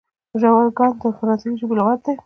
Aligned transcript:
ژورګان 0.41 0.91
د 1.01 1.01
فرانسوي 1.17 1.55
ژبي 1.59 1.75
لغات 1.79 1.99
دئ. 2.05 2.13